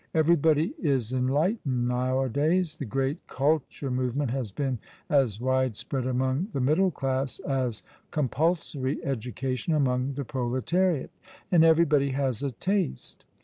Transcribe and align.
Everybody 0.15 0.73
is 0.81 1.13
enlightened 1.13 1.87
nowadays. 1.87 2.75
The 2.77 2.85
great" 2.85 3.27
culture" 3.27 3.91
movement 3.91 4.31
has 4.31 4.51
been 4.51 4.79
as 5.11 5.39
widespread 5.39 6.07
among 6.07 6.47
the 6.53 6.59
middle 6.59 6.89
class 6.89 7.37
as 7.41 7.83
compulsory 8.09 8.97
education 9.05 9.75
among 9.75 10.13
the 10.13 10.25
proletariat, 10.25 11.11
and 11.51 11.63
everybody 11.63 12.09
has 12.13 12.41
"a 12.41 12.49
taste." 12.49 13.25